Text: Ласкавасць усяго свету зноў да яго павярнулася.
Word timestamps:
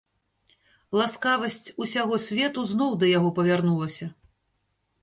Ласкавасць 0.99 1.73
усяго 1.87 2.15
свету 2.27 2.67
зноў 2.73 2.91
да 3.05 3.13
яго 3.17 3.29
павярнулася. 3.43 4.05